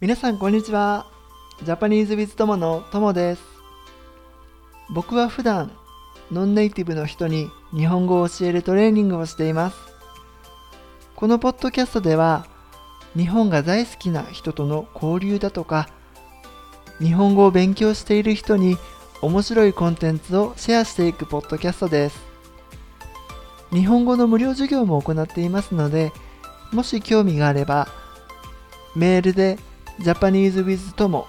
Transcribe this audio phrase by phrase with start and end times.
[0.00, 1.04] 皆さんこんにちは。
[1.62, 3.42] ジャパニーズウィズ友の友です。
[4.94, 5.70] 僕は普段
[6.32, 9.76] ノンネイティブの人に日本語を教えるトレーニングをしています。
[11.16, 12.46] このポッドキャストでは
[13.14, 15.90] 日本が大好きな人との交流だとか
[16.98, 18.78] 日本語を勉強している人に
[19.20, 22.18] 面白いコンテンツをシェアしていくポッドキャストです。
[23.70, 26.10] 日本語の無料授業も行っていますので
[26.72, 27.86] もし興味があれば
[28.96, 29.58] メールで
[30.00, 31.26] japanesewithtomo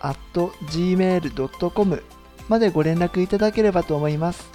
[0.00, 2.02] at gmail.com
[2.48, 4.48] までご連絡いただければと思います。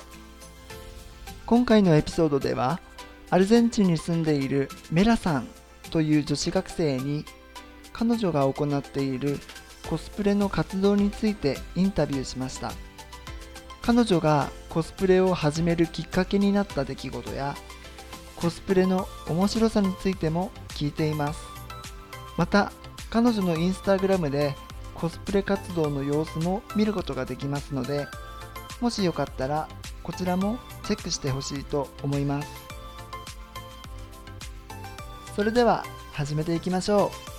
[1.45, 2.79] 今回のエピソードでは
[3.31, 5.47] アルゼンチンに住んでいるメラさん
[5.89, 7.25] という女子学生に
[7.93, 9.39] 彼女が行っている
[9.89, 12.71] コスプレの活動についてインタビューしました。
[13.81, 17.55] 彼女がコスプレを始めるきっかけになった出来事や
[18.35, 21.39] コスプレの面白さについても聞いています。
[22.37, 22.71] また
[23.09, 24.55] 彼女のインスタグラムで
[24.93, 28.07] コスプレ活動の様子も見ることができますので
[28.81, 29.67] もしよかったら
[30.03, 32.47] こちらもチェックしてほしいと思います。
[35.35, 37.29] それでは始めていきましょう。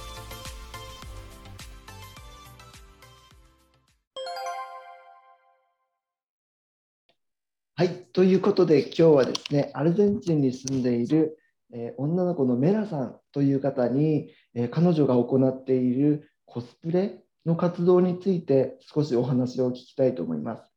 [7.76, 11.38] はい、ということで今日はですねアルゼンチンに住んでいる、
[11.72, 20.70] え、女の子のメラさんという方に、え、彼女が行っているコスプレの活動について少しお話を聞きたいと思います。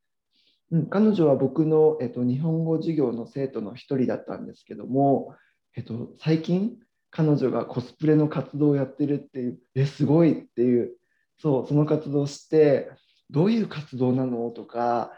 [0.72, 5.36] うん、彼女は僕の、えっと、日本語授業の生徒の一人だったんですけども、
[5.76, 6.78] えっと、最近
[7.12, 10.96] 彼女がコスプレの活動をやってるっていうえすごいっていう
[11.38, 12.90] そうその活動をして
[13.30, 15.12] どういう活動なのとか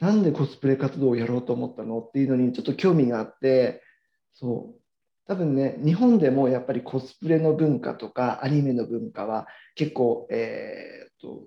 [0.00, 3.82] なんでコスプレ活動をやろうと思ったのっていうのにちょっと興味があって
[4.32, 4.80] そう
[5.26, 11.44] 多分ね日本でもやっぱりコスプレの文化とかアニメの文化は結構、えー、と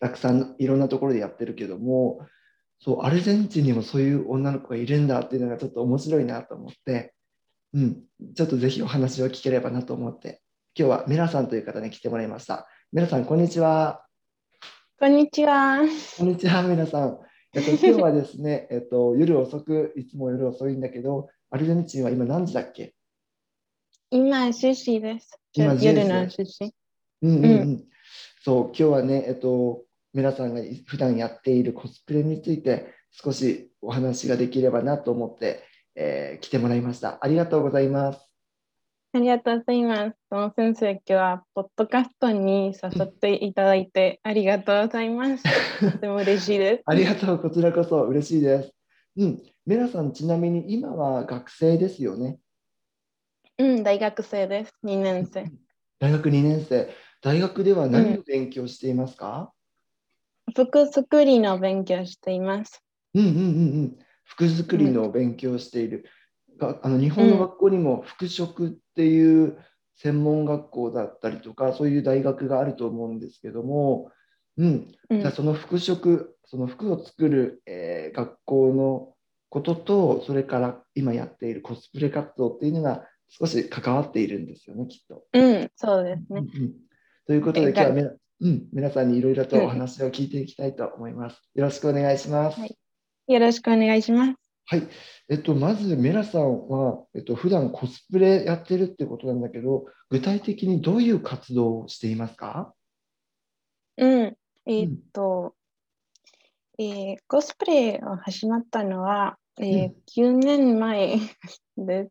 [0.00, 2.26] たくさんいろんなところでやってるけども
[2.80, 7.14] そうアルゼンチンにもそういう女の子がいるんだっていうのがちょっと面白いなと思って、
[7.74, 8.02] うん、
[8.34, 10.40] ちょっとぜひお話を聞ければなと思って
[10.78, 12.68] 今日はメラさんという方に来てもらいました。
[12.92, 14.04] メラさんこんにちは。
[15.00, 15.80] こんにちは。
[16.16, 17.18] こんにちは、皆さん。
[17.54, 22.94] えっと、今日はですね、 えっと、夜遅く、いつも夜遅いんだけど、アルゼンチンは今何時だっけ？
[24.10, 25.38] 今、10時です。
[25.54, 26.74] 今夜の10時。
[27.22, 27.84] うんうんうん。
[28.44, 29.82] そう、今日はね、えっと、
[30.12, 35.62] 皆さんが普段やっているコスプレについて少しお話ができればなと思って、
[35.94, 37.18] えー、来てもらいました。
[37.20, 38.20] ありがとうございます。
[39.14, 40.16] ありがとうございます。
[40.28, 45.44] その先生、今日はポッドキャストに誘っていただいてありがとうございます。
[45.92, 46.82] とても嬉しいです。
[46.84, 48.74] ありがとう、こちらこそ嬉しいです。
[49.18, 52.38] うん、メラさん、ちなみに今は学生ですよね？
[53.58, 54.72] うん、大学生です。
[54.84, 55.50] 2年生。
[55.98, 56.88] 大学2年生。
[57.20, 59.52] 大学では何を勉強していますか、
[60.46, 62.80] うん、服作りの勉強しています。
[63.14, 63.42] うんうんうんう
[63.86, 63.98] ん。
[64.22, 66.04] 服作りの勉強している。
[66.60, 69.58] あの日本の学校にも服飾っていう
[69.96, 74.12] 専門学校だったりとか、そういう大学があると思うんですけども、
[74.58, 79.14] うん、じゃその服飾その服を作る、えー、学校の
[79.48, 85.24] こととそれから今やっているコスプレ活動っていうのが少し関わっているんですよねきっと。
[85.32, 86.40] うん、そうですね。
[86.40, 86.72] うんうん、
[87.26, 91.40] ということで今日はめ、うん、皆さんにいろいろとお話を聞いていきたいと思います。
[91.54, 92.60] よろしくお願いします。
[92.60, 92.76] はい、
[93.28, 94.34] よろしくお願いします。
[94.70, 94.82] はい。
[95.30, 102.74] えっと、まず、メラさんは、えっと、普段コスプレやってるってことなんだけど、具体的にどういう活動をしていますか？
[103.96, 104.36] うん。
[104.68, 105.54] えっと、
[106.78, 111.16] うん、えー、コスプレを始まったのは、えー、うん、9年前
[111.76, 112.10] で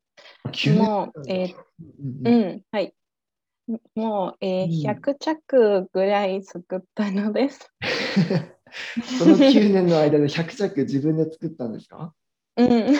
[0.56, 0.70] す。
[0.74, 1.56] もう、えー、
[2.26, 2.94] うん、はい。
[3.96, 7.72] もう、えー、100着ぐらい作ったのです。
[9.20, 12.14] その9年の間で100着自分で作ったんですか？
[12.58, 12.96] うん、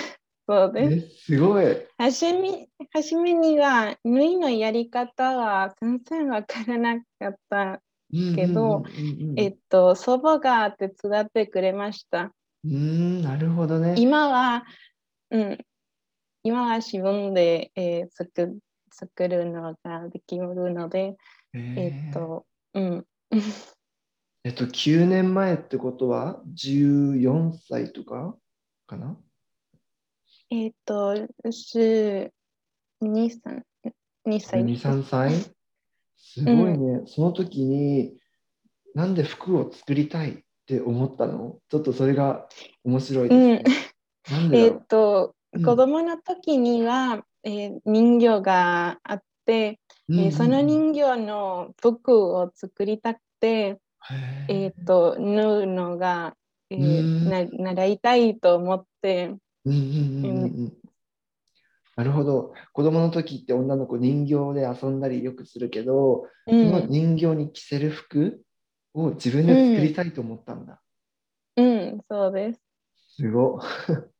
[0.48, 1.26] そうです。
[1.26, 1.66] すごい。
[1.98, 7.82] はじめ初めには縫いのやり方は全然わからなかった
[8.36, 8.84] けど、
[9.36, 12.34] えっと、祖母が手伝ってくれました。
[12.64, 13.96] うん、なるほどね。
[13.98, 14.66] 今は、
[15.32, 15.58] うん、
[16.44, 18.60] 今は自分で、えー、作
[18.92, 21.16] 作るのができるので、
[21.54, 23.06] えっと、うん。
[24.44, 28.38] えっと、9年前ってことは14歳とか
[28.88, 29.18] かな？
[30.50, 31.14] えっ、ー、と、
[31.44, 32.32] 2、
[33.02, 33.62] 3、
[34.26, 34.64] 2歳。
[34.64, 35.57] 2、3歳？
[36.38, 37.00] すごいね。
[37.00, 38.16] うん、その時に、
[38.94, 40.38] なんで服を作りたいっ
[40.68, 41.58] て思ったの？
[41.70, 42.48] ちょっとそれが
[42.84, 43.64] 面白いですね。
[44.48, 45.36] うん、えっと、
[45.66, 49.80] 子供の時には、えー、人形があって、
[50.10, 50.26] うんうんうん。
[50.28, 53.80] えーその人形の服を作りたくて、へ
[54.48, 56.36] えー、と縫うのが、
[56.70, 57.30] えーうん。
[57.30, 59.36] な習いたいと思って、
[59.66, 60.44] うんうんうんうん。
[60.44, 60.74] うん
[61.98, 62.54] なるほど。
[62.74, 68.44] 子供の時って女の子人形で遊んだりよくするけど、うそのん、人形に着せる服
[68.96, 70.82] を自分で作りたいと思ったんだ。
[71.56, 71.62] う
[71.98, 72.62] ん、そうです。
[73.18, 73.62] すごっ。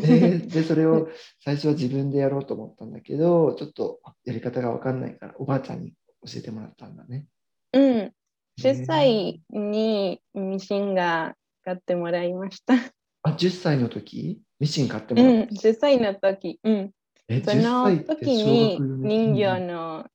[0.00, 1.08] えーで、それを
[1.44, 5.92] 最初は自分でやろうと思ったんだけど、ちょっとやり方が分かんないから、おばあちゃんに
[6.26, 7.26] 教えてもらったんだね。
[7.72, 8.14] うん、
[8.56, 12.74] 10へー歳にミシンが買ってもらいました。
[13.22, 14.40] あ、10歳の時？
[14.60, 15.54] ミシン買ってもうん、らった。
[15.54, 16.90] 10歳の時、うん、
[17.28, 20.06] え、そ10の時小に学4人形年の、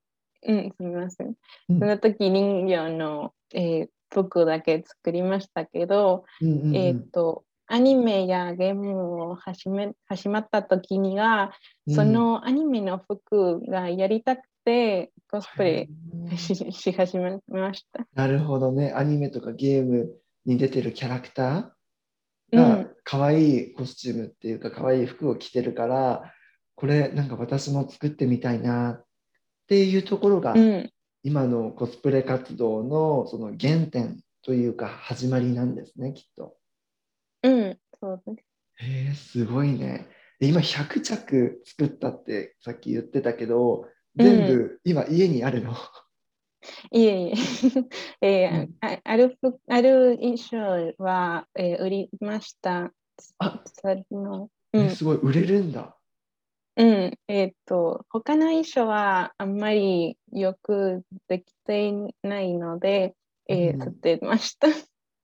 [0.45, 1.27] うん、すみません。
[1.27, 11.51] うんその時人形の、えー服だけ作りましたけど、うんうんうんえっと、アニメやゲームを始め始まった時には、
[11.87, 15.89] うんそのアニメの服がやりたくて、コスプレ
[16.29, 18.05] うんし し始めました。
[18.13, 18.93] なるほどね。
[18.93, 20.13] アニメとかゲーム
[20.45, 26.33] に出てるキャラクターがうん、可愛いコスチュームっていうか可愛い服を着てるから、
[26.75, 29.05] これなんか私も作ってみたいなっ
[29.67, 30.89] ていうところがうん、
[31.23, 36.55] 今のコスプレ活動のその原点というか始まりなんですね、きっと。
[37.43, 38.85] うん、そうです。
[38.85, 40.07] へえ、すごいね。
[40.39, 43.85] で今100着作ったってさっき言ってたけど、
[44.15, 45.75] 全部今家にあるの？
[46.91, 47.33] いえいえ、
[48.21, 48.75] えーうん。
[48.81, 52.93] あある服ある衣装は、えー売りました。
[53.39, 53.61] あ。
[53.65, 55.95] そのうん、えすごい、売れるんだ。
[56.75, 61.93] うん、えっ、と、他の衣装はあんまりよくできてい
[62.23, 63.15] ないので、
[63.47, 63.79] えーうん。
[63.79, 64.67] 捨てました。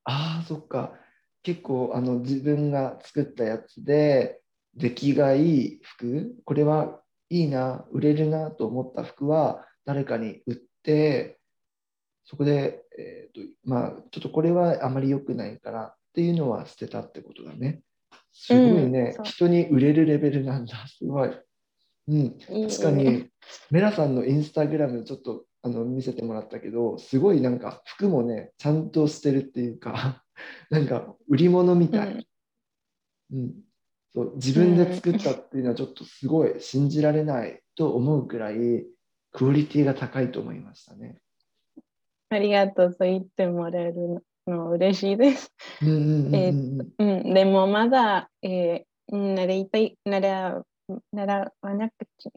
[0.03, 0.93] ああ、そっか。
[1.41, 4.41] 結構あの自分が作ったやつで
[4.75, 10.68] 出来がいい服、これはいいな、売れるなと思った服は誰かに売って、
[12.25, 17.81] そこで、えーと、まあ、ちょっとこれはあまり良くないからっていうのは捨てたってことだね。
[18.31, 20.87] すごいね、うん人に売れるレベルなんだ。
[20.87, 21.31] すごい。
[22.07, 22.37] うん、
[22.69, 23.27] 確かに、
[23.71, 30.23] メラさんのインスタグラムちょっとあの見せてもらったけど、すごいなんか服もね、ちゃんとしてるっていうか、
[30.69, 32.27] なんか売り物みたい。
[33.31, 33.53] うん
[34.11, 38.87] そう自分で作ったっていうのはちょっとすごい信じられないと思うくらい
[39.31, 41.17] クオリティが高いと思いましたね。
[42.29, 45.51] ありがとう、そう言ってもらえるの嬉しいです。
[45.81, 50.63] でもまだ、えー習いたい、習
[51.11, 52.29] 習わなくち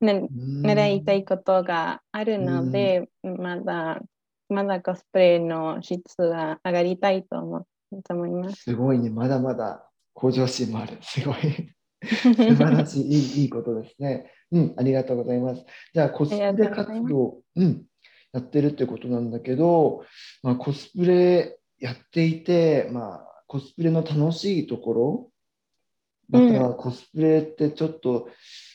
[0.00, 4.00] 習 いたいことがあるので、まだ、
[4.48, 7.66] まだコスプレの質が上がりたいと思
[8.04, 8.62] と思います。
[8.64, 10.98] すごいね、まだまだ向上心もある。
[11.00, 11.36] すごい。
[12.04, 14.30] 素晴らしいいい、いいことですね。
[14.52, 15.64] うん、ありがとうございます。
[15.92, 17.84] じゃあ、コスプレ活動、うん、
[18.32, 20.04] やってるってことなんだけど、
[20.42, 25.30] まあ、コスプレやっていて、まあ、コスプレの楽しいところ、
[26.28, 28.28] また、コスプレってちょっと、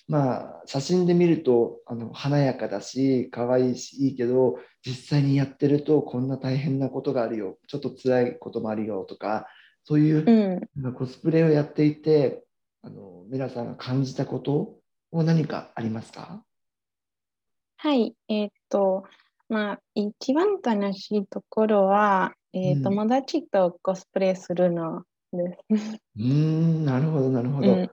[0.07, 9.47] まあ、写真で見るとあの華やかだし、可愛いし、いいけど、実際にやってると、こんな大変なことがあるよ、ちょっと辛いこともあるよとか、
[9.85, 12.43] そういううん、まあコスプレをやっていて、
[12.85, 14.75] あのメラさんが感じたこと
[15.11, 16.43] を何かありますか？
[17.77, 19.05] はい、えーっと、
[19.49, 25.77] まあ、一番楽しいところは、えーうん友達とコスプレするのです。
[26.17, 27.67] うーん、なるほど、なるほど。
[27.67, 27.91] うん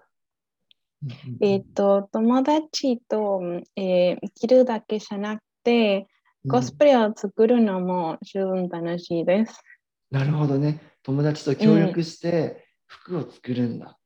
[1.40, 3.40] えーっと、友達と、
[3.76, 6.08] えー着るだけじゃなくて、
[6.48, 9.62] コスプレを作るのも十分楽しいです。
[10.10, 10.80] なるほどね。
[11.02, 13.98] 友達と協力して服を作るんだ。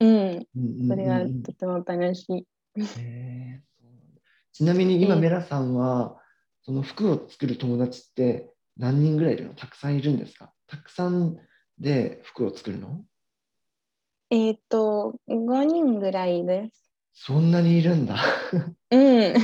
[0.00, 0.46] うん、
[0.88, 2.46] それがとても楽しい。
[2.98, 3.60] へー。
[4.52, 6.16] ちなみに今、えーメラさんは、
[6.62, 9.54] その服を作る友達って何人ぐらいいるの？
[9.54, 10.52] たくさんいるんですか？
[10.66, 11.36] たくさん
[11.78, 13.04] で服を作るの？
[14.30, 16.90] えーっと、5人ぐらいです。
[17.12, 18.16] そんなにいるんだ。
[18.90, 19.00] うん。
[19.00, 19.34] へ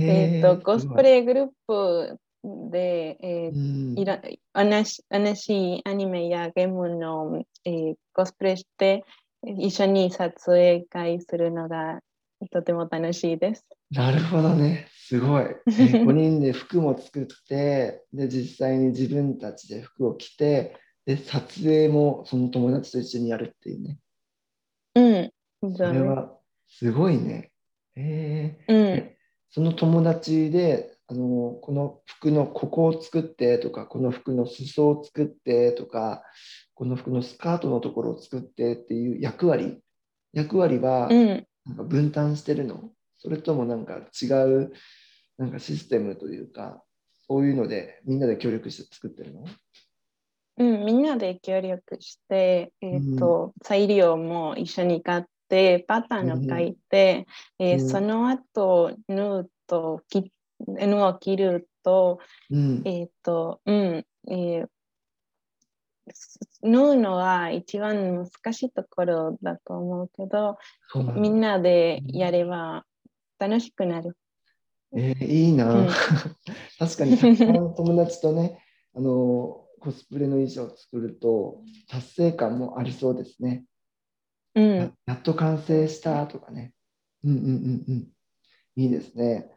[0.00, 2.18] えーっと、コスプレグループ
[2.70, 3.98] で、えーうん。
[3.98, 4.20] いら
[4.52, 9.04] 同じ同じアニメやゲームの、えーコスプレして
[9.46, 12.00] 一緒に撮影会するのが
[12.50, 13.64] とても楽しいです。
[13.90, 14.88] なるほどね。
[14.90, 15.44] すごい。
[15.44, 20.76] えー5人で服も作って、で、実際に自分たちで服を着て、
[21.06, 23.98] で、撮影もその友達と一緒にやるっていうね。
[24.96, 25.74] うん。
[25.76, 26.36] それは
[26.68, 27.52] すごいね。
[27.94, 29.16] えーうん。
[29.50, 36.24] その友達で、あの、この服のここを作ってとか、この服の裾を作ってとか、
[36.76, 39.80] この服のスカートのところを作ってっていう役割、
[40.32, 41.46] 役割はうん。
[41.66, 42.92] なんか分担してるの。
[43.18, 44.72] そそれともなんか違う
[45.36, 46.80] なんかシステムというか、
[47.26, 49.44] そういうのでみんなで協力して作ってるの？
[50.58, 57.26] うん、みんなで協力して、えーと、うん、材料も一緒に買って、パターンを書いて、
[57.58, 60.02] うん、えー、その後、縫うと、
[60.60, 64.66] 縫を切ると、うん、えっ、ー、と、うん、えー、
[66.62, 70.58] 縫うのは一番難しいところだと思うけど、
[71.14, 72.84] みんなでやれば
[73.38, 74.16] 楽しくなる。
[74.96, 75.88] えー、いいな、うん、
[76.78, 78.62] 確かに友達とね、
[78.94, 83.64] あのコスプレの衣装を作ると達成感もありそうですね。
[84.54, 86.72] うん、ややっと完成したとかね。
[87.24, 88.08] うんうんうんうん。
[88.76, 89.50] いいですね。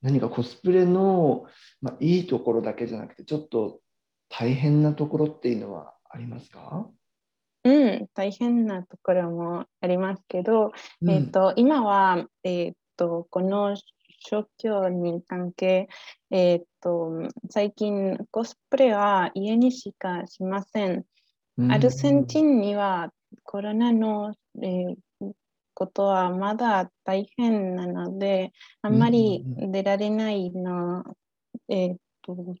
[0.00, 1.46] 何かコスプレの、
[1.80, 3.80] まあ、いいところだけじゃなくて、ちょっと
[4.36, 6.88] 大変なところっていうのはありますか？
[7.62, 10.72] うん、大変なところもありますけど、
[11.02, 13.76] うん、えーと、今は、えーと、この
[14.28, 15.88] 状況に関係、
[16.30, 21.04] えーと、最近コスプレは家にしかしません。
[21.56, 23.10] うん、アルゼンチンには
[23.44, 24.96] コロナの、えー、
[25.74, 31.04] ことはまだ大変なので、あんまり出られないの、
[31.68, 32.54] えーと、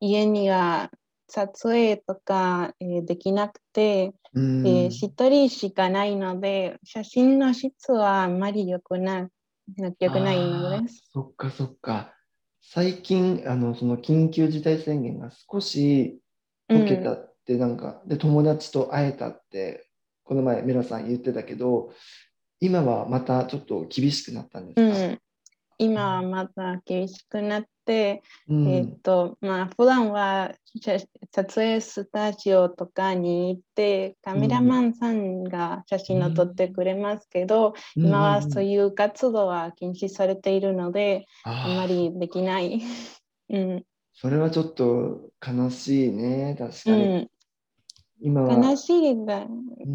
[0.00, 0.90] 家には
[1.30, 9.28] 撮影とか、えー、できなくて、えー、一人しかないので、写真の質はあんまり良くな
[9.76, 11.04] 良くないのです。
[11.12, 12.14] そっかそっか。
[12.60, 16.20] 最近、あのその緊急事態宣言が少し
[16.68, 19.86] 解けたって、なんか、うん、で、友達と会えたって、
[20.24, 21.92] この前、メラさん言ってたけど、
[22.60, 25.20] 今はまたちょっと厳しくなったんですか、うん、
[25.78, 27.68] 今はまた厳しくなって、
[28.48, 30.52] うん、えっ、と、まあ、普段は
[31.32, 42.80] 撮影スタジオとかに行って、カメラマンさんが写真を撮ってくれますけど、うん、今はそういう活動は禁止されているので、あまりできない。
[43.50, 47.28] うん、それはちょっと悲しいね、確かに。
[48.20, 48.54] 今は。
[48.54, 49.46] 悲しいだ、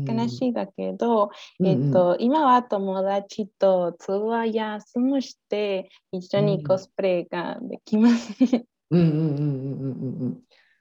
[0.08, 1.30] 悲しいだけど、
[1.60, 8.34] うん、えっと、今は友達と通話やスムして一緒にコスプレができます。
[8.92, 10.40] うんうんうんうんうんうん。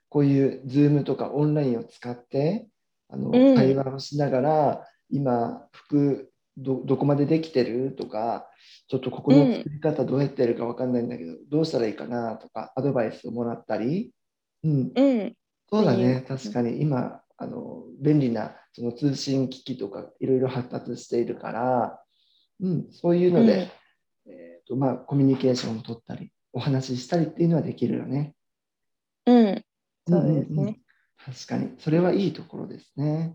[0.08, 2.68] こういうズームとかオンラインを使って
[3.08, 8.48] あの、うん、会話をしながら今服どどこまでできてるとか
[8.86, 14.12] ちょっとここの作り方どうやってるか分かんないんだけど、うん、どうしたらいいかなとかアドバイスをもらったり、
[14.62, 15.34] うん、うん、
[15.68, 16.24] そうだね。
[16.28, 16.80] 確かに。
[16.80, 22.00] 今あの便利なその通信機器とかいろいろ発達しているから、
[22.60, 23.70] うん、そういうので、
[24.26, 28.34] うん、えーとまあ、コミュニケーションを取ったりお話ししたりっていうのはできるよね。
[29.26, 29.64] うん、
[30.06, 30.76] そうですね、うんうん、
[31.24, 33.34] 確かにそれはいいところですね。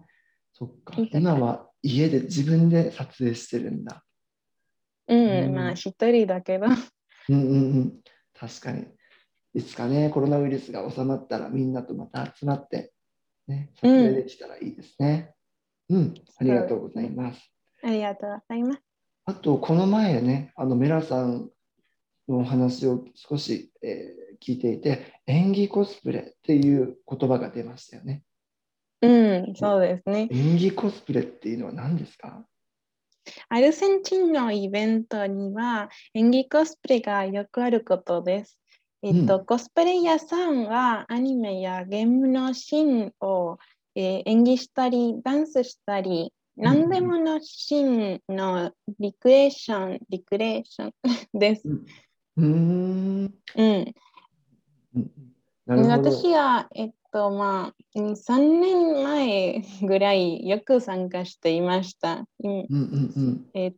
[0.54, 4.04] そっか今は家で自分で撮影してるんだ。
[5.08, 6.68] うん、うん、まあ一人だけど。
[6.68, 6.70] う
[7.32, 8.00] んうんうん、
[8.34, 8.86] 確かに。
[9.54, 12.94] いつかね、コロナウイルスが収まったらみんなとまた集まって
[13.50, 15.34] ね、撮影できたらいいですね。
[15.90, 17.52] うん、うん、ありがとうございます。
[17.84, 18.82] ありがとうございます。
[19.26, 21.50] あと、この前ね、あのメラさん
[22.28, 28.24] のお話を少し、えー、聞いていて、演技コスプレっていう言葉が出ましたよね。
[29.02, 30.28] うん、そうですね。
[30.32, 32.46] 演技コスプレっていうのは何ですか？
[33.48, 38.60] アルゼンチンのイベントには演技コスプレがよくあることです。
[39.02, 43.58] えっと、うん、コスプレイヤーさんはアニメやゲームのシーンを、
[43.96, 50.94] えー、演技したり、ダンスしたり、何でものシーンのリクエーション、リクレーション
[51.34, 51.64] です。
[52.36, 53.34] うん。
[53.56, 53.94] うん。
[55.68, 62.26] 私は、えっと、まあ、3年前ぐらいよく参加していました。
[62.44, 63.74] うんうんうん、えっ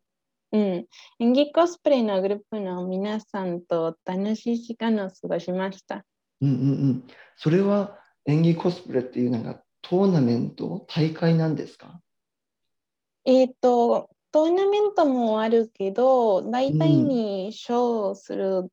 [0.53, 0.85] うん、
[1.19, 6.05] 演技コスプレのグループの皆さんと楽しい時間を過ごしました。
[6.41, 7.03] うんうんうん。
[7.37, 12.01] それは演技コスプレっていうのがトーナメント、大会なんですか？
[13.25, 18.71] えっ、ー、と、トーナメントもあるけど、大体にショーする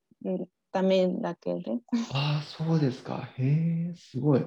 [0.73, 1.71] ためだけで。
[1.71, 1.81] うん、
[2.13, 3.29] ああ、そうですか。
[3.37, 4.45] へえ、すごい。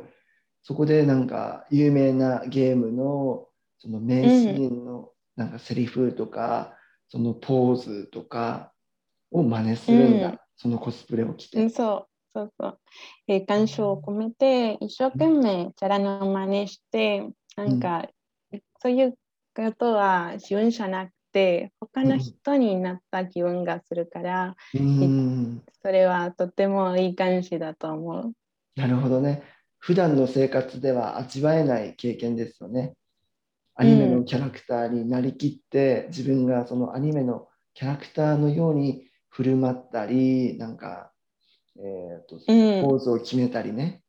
[0.64, 3.48] そこでなんか有名なゲームの
[3.80, 6.78] その名シーンのなんかセリフとか、
[7.12, 8.72] そのポーズとか
[9.32, 11.70] を真似するんだ、うん、そのコスプレを着て。
[11.70, 12.80] そうそうそう。
[13.28, 17.28] えー、感傷を込めて、一生懸命チャラの真似して、
[17.58, 18.08] なんか、
[18.54, 19.18] うん、そういう
[19.54, 28.32] ことは自分じゃなくて、他の人になった気分がするから、うん、それはとてもいい感じだと思う。
[28.78, 29.44] なるほどね。
[29.80, 32.94] 普段の生活では味わえない経験ですよね。
[33.76, 41.12] アニメのキャラクターになりきって、自分がそのアニメのキャラクターのように振る舞ったり、なんか、
[41.78, 44.04] えーと、ポーズを決めたりね。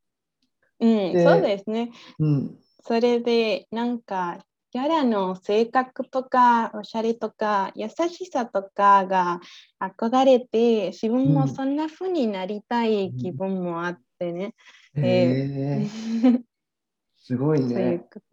[0.80, 1.92] うん、そうですね。
[2.18, 9.40] うん、それで、なんか、キャラの性格とか、おしゃれとか、優しさとかが
[9.78, 14.54] 憧れて、自分もそんな風になりたい気分もあってね。
[14.96, 16.42] うん、えー、
[17.16, 18.04] すごいね。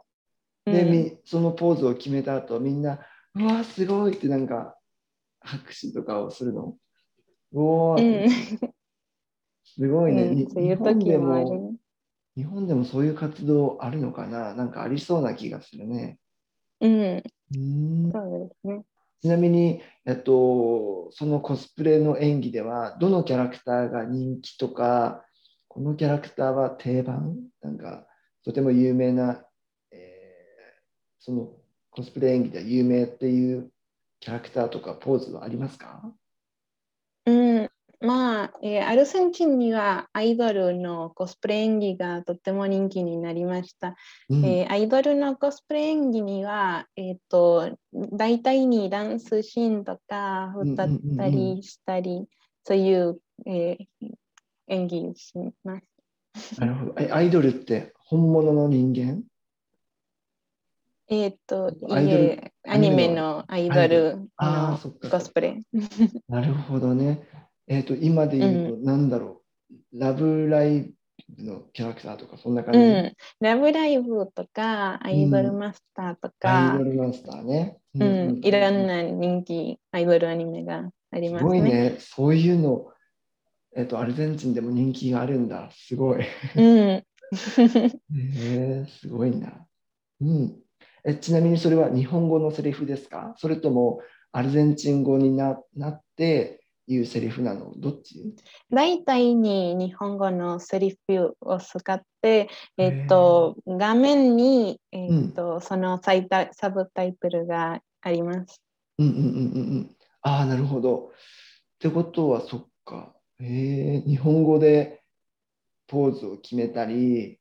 [0.65, 2.99] で、うん、そのポーズを決めた後、みんな、
[3.35, 4.75] うわ、すごいってなんか、
[5.41, 6.75] 拍手とかをするの。
[7.53, 8.29] おー、うん、
[9.63, 10.23] すごいね。
[10.23, 11.79] うん、日本でも、
[12.35, 14.53] 日本でもそういう活動あるのかな？
[14.53, 16.19] なんかありそうな気がするね。
[16.79, 17.23] うん。
[17.55, 18.83] うんそうですね。
[19.21, 25.25] ちなみに、えっと、そのコスプレの演技では、どのキャラクターが人気とか、
[25.67, 27.37] このキャラクターは定番？
[27.61, 28.05] なんか、
[28.45, 29.48] とても有名な、えー、
[31.19, 31.51] その
[31.91, 33.71] コスプレ演技で有名っていう
[34.19, 36.11] キャラクターとかポーズはありますか？
[37.25, 43.95] うん、まあ、えー、アルゼンチンにはアイドルのコスプレ演技がとっても人気になりました。
[44.29, 52.25] うん、えー、アイドルのコスプレ演技には、えーと、大体にダンスシーンとか歌ったりしたり、
[52.63, 54.11] そういう、えー、
[54.67, 55.33] 演技し
[55.63, 55.79] ま
[56.35, 56.59] す。
[56.59, 57.15] なるほど。
[57.15, 59.23] アイドルって本物の人間？
[61.09, 65.59] えっ、と、いえ、アニメのアイドルのコスプレ。
[66.29, 67.27] なるほどね。
[67.67, 70.93] えっ、ー、と、今で言うと、なんだろう、うん、ラブライ
[71.27, 77.77] ブのキャラクターとか、そんな感じ、うん、ラブライブとか、アイドルマスターとか、アイドルマスターね。
[77.95, 81.49] うん、いろんな人気アイドルアニメがありますね。
[81.49, 81.95] すごいね。
[81.99, 82.85] そういうの、
[83.75, 85.71] えっ、ー、と、アルゼンチンでも人気があるんだ。
[85.71, 86.25] すごい。
[86.55, 86.63] うん。
[87.31, 89.65] えー、すごいな。
[90.21, 90.59] うん。
[91.05, 93.33] えちなみにそれは日本語のセリフですか？
[93.37, 94.01] それとも
[94.31, 97.71] アルゼンチン語になっていうセリフなの？
[97.77, 98.35] どっち？
[98.71, 108.61] 大体に日本語のセリフを使って、えっと、画面に、えっと、うん、そのサイタサブタイトルがあります。
[108.97, 109.25] うんうんうんう
[109.79, 109.95] ん。
[110.21, 110.97] ああ、なるほど。
[110.97, 111.09] っ
[111.79, 113.15] てことは、そっか。
[113.39, 115.01] えー、日本語で
[115.87, 117.38] ポーズを決めたり、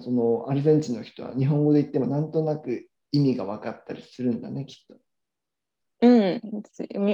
[0.00, 4.96] そのアルゼンチンの人は日本語で言ってもなんとなく意味が分かったりするんだね、きっと。
[6.02, 6.40] うん、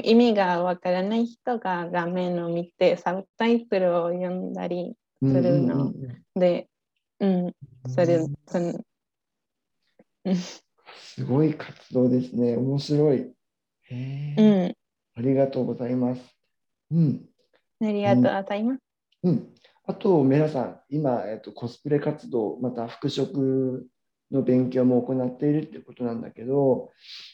[0.05, 5.93] 意味がわからない人が画面を見てサブタイトルを読んだりするの
[6.35, 6.69] で、
[7.21, 7.55] うん、
[7.87, 8.81] それ、その
[10.97, 12.57] すごい活動ですね。
[12.57, 13.33] 面白い。
[13.91, 14.77] へうん。
[15.17, 16.23] ありがとうございます。
[16.91, 17.29] うん。
[17.81, 18.81] ありがとうございます。
[19.23, 19.55] うん。
[19.91, 23.27] あと、皆さん、今、えっと、コスプレ活動、また服飾
[24.31, 26.93] の勉強も行っているってことなんだけど、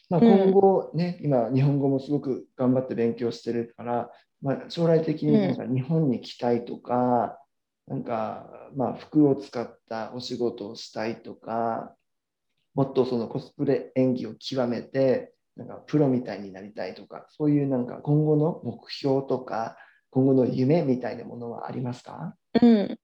[0.08, 7.38] まあ、今後ね、うん、今、日本語もすごく頑張って勉強してるから、まあ、将来的になんか日本に来たいとか、
[7.88, 11.94] うん、なんか、まあ、服を使ったお仕事をしたいとか、
[12.74, 19.76] もっとそのコスプレ演技を極めて、なんかプロみたいになりたいとか、そういうなんか今後の目標とか、
[20.08, 22.34] 今後の夢みたいなものはありますか？
[22.62, 22.98] うん。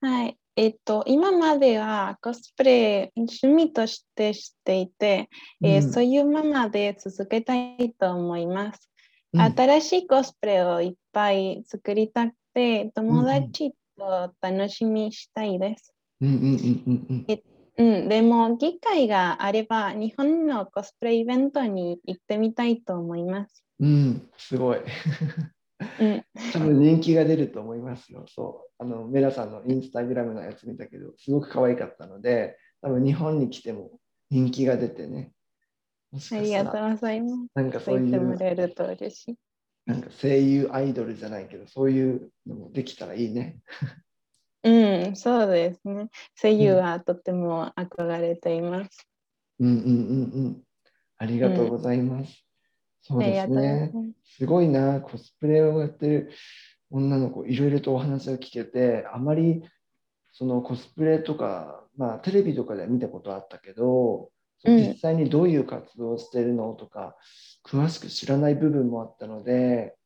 [0.00, 0.36] はい。
[0.56, 5.28] えっと、今まではコスプレ趣味としてしていて、
[5.62, 8.90] うん、えー、そういうままで続けたいと思います。
[9.32, 15.94] うん、新しいコスプレをいっぱい作りたくて、友達と楽しみしたいです。
[18.08, 23.64] でも、機会があれば、日本のコスプレイベントに行ってみたいと思います。
[23.78, 24.80] うん、すごい。
[26.00, 28.24] うん、多分人気が出ると思いますよ。
[28.28, 28.82] そう。
[28.82, 33.98] あの、メラさんのインスタグラムのやつ見たけど、すごく可愛かったので、多分日本に来ても
[34.30, 35.32] 人気が出てね。
[36.32, 37.46] ありがとうございます。
[37.54, 38.20] なんかそういう。
[38.20, 39.36] もらえると嬉しい。
[39.86, 43.58] なんか声優アイドルじゃないけど、そういうのもできたらいいね。
[44.62, 46.10] うん、そうですね。
[46.40, 49.08] 声優はとても憧れています。
[49.58, 50.62] うんうんうんうん。
[51.16, 52.44] ありがとうございます。
[53.02, 53.92] そうですね。
[54.24, 56.30] すごいな、コスプレをやってる
[56.90, 59.62] 女の子、いろいろとお話を聞けて、あまり
[60.32, 64.30] そのコスプレとか、まあ、テレビとかで見たことあったけど、
[64.64, 67.16] 実際にどういう活動をしてるのとか、
[67.64, 69.96] 詳しく知らない部分もあったので、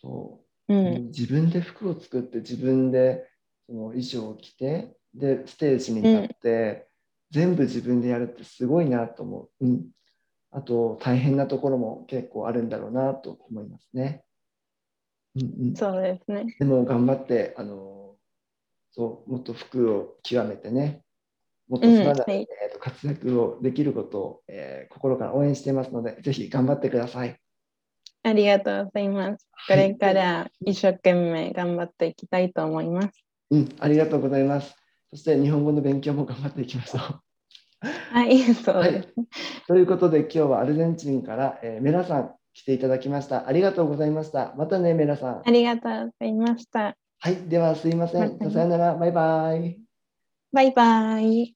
[0.00, 3.26] そう、うん、自分で服を作って自分で
[3.66, 6.86] その衣装を着てでステージに立って、
[7.32, 9.86] うん、全部自分でやるってすごいなと思う、うん、
[10.50, 14.24] あと大変なところも結構あるんだろうなと思いますね。
[15.36, 16.56] うんうん、そうですね。
[16.58, 18.16] でも頑張ってあの
[18.90, 21.02] そうもっと服を極めてね
[21.68, 27.38] もっと素晴らしい、えー、と活躍をできることを、えー、心から応援していますのでぜひ頑張ってください。
[28.22, 29.46] ありがとうございます。
[29.68, 33.08] これから一生懸命頑張っていきたいと思います。
[33.50, 34.74] うん、ありがとうございます。
[35.10, 37.27] そして日本語の勉強も頑張っていきましょう。
[38.10, 39.08] はい、そうです、はい。
[39.68, 43.46] ということで今日はアルゼンチンから、えー、メラさん来ていただきました。
[43.46, 44.52] ありがとうございました。
[44.56, 45.42] またね、メラさん。
[45.44, 46.96] ありがとうございました。
[47.20, 48.36] はい、ではすいません。
[48.40, 49.78] ま、さよなら、バイバイ。
[50.52, 51.54] バイバイ。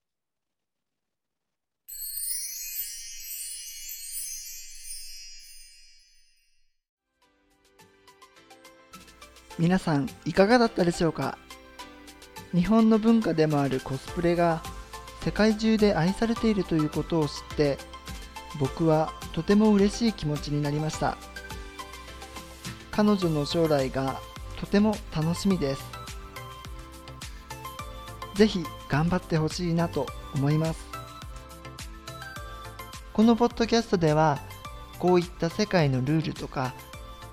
[9.59, 11.37] 皆さんいかがだったでしょうか？
[12.53, 14.63] 日本の文化でもあるコスプレが
[15.23, 17.77] 世界中で愛されているということを知って
[18.59, 21.17] 僕はとても嬉しい気持ちになりました。
[22.91, 24.19] 彼女の将来が
[24.59, 25.83] とても楽しみです。
[28.35, 30.05] ぜひ頑張ってほしいなと
[30.35, 30.85] 思います。
[33.13, 34.39] このポッドキャストでは
[34.99, 36.73] こういった世界のルールとか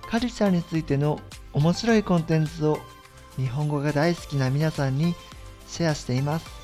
[0.09, 1.21] カルチャーについての
[1.53, 2.79] 面白いコンテンツを
[3.37, 5.15] 日本語が大好きな皆さんに
[5.67, 6.60] シェアしています。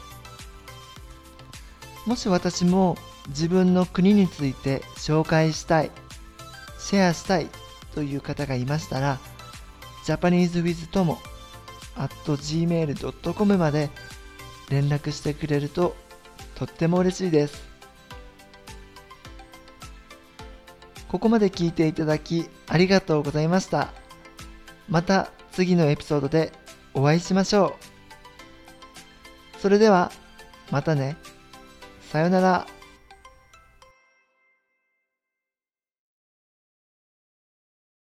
[2.07, 2.97] もし私も
[3.29, 5.90] 自分の国について紹介したい
[6.79, 7.49] シェアしたい
[7.95, 9.19] という方がいましたら
[10.05, 11.16] japanesewithtomo
[11.97, 13.90] gmail.com まで
[14.71, 15.97] 連絡してくれると
[16.55, 17.77] とっても嬉しいです
[21.09, 23.92] ここまで聞いていただきありがとうございました。
[24.88, 26.53] また次のエピソードで
[26.95, 27.77] お会いしましょ
[29.59, 29.61] う。
[29.61, 30.11] それでは
[30.71, 31.16] またね。
[32.16, 32.76] さよなら。